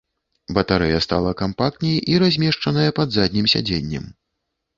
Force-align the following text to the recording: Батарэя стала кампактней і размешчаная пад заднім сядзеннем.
Батарэя 0.57 1.01
стала 1.05 1.33
кампактней 1.41 1.97
і 2.15 2.17
размешчаная 2.25 2.89
пад 3.01 3.07
заднім 3.19 3.45
сядзеннем. 3.55 4.11